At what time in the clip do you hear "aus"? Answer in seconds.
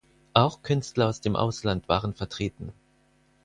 1.09-1.21